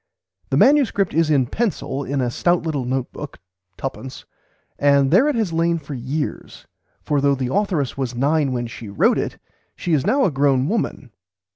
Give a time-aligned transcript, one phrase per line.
[0.49, 3.37] The manuscript is in pencil in a stout little note book
[3.77, 4.25] (twopence),
[4.79, 6.65] and there it has lain for years,
[7.03, 9.37] for though the authoress was nine when she wrote it
[9.75, 11.11] she is now a grown woman.